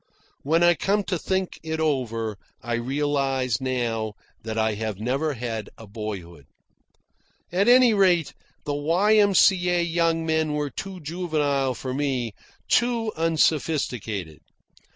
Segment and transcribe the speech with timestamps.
[0.41, 5.69] (When I come to think it over, I realise now that I have never had
[5.77, 6.47] a boyhood.)
[7.51, 8.33] At any rate,
[8.65, 9.83] the Y.M.C.A.
[9.83, 12.33] young men were too juvenile for me,
[12.67, 14.41] too unsophisticated.